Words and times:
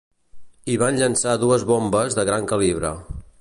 Hi 0.71 0.77
van 0.83 0.97
llençar 1.01 1.35
dues 1.43 1.67
bombes 1.73 2.17
de 2.21 2.25
gran 2.31 2.49
calibre. 2.55 2.95